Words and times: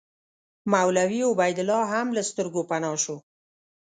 مولوي 0.73 1.21
عبیدالله 1.29 1.83
هم 1.93 2.07
له 2.15 2.21
سترګو 2.29 2.61
پناه 2.69 2.95
شو. 3.03 3.17